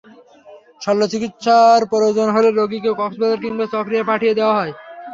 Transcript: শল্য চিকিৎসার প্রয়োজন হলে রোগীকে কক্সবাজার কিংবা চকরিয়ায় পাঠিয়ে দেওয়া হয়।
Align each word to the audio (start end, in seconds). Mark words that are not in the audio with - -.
শল্য 0.81 1.01
চিকিৎসার 1.11 1.79
প্রয়োজন 1.91 2.27
হলে 2.35 2.49
রোগীকে 2.51 2.91
কক্সবাজার 2.93 3.39
কিংবা 3.43 3.65
চকরিয়ায় 3.73 4.09
পাঠিয়ে 4.09 4.37
দেওয়া 4.39 4.57
হয়। 4.57 4.73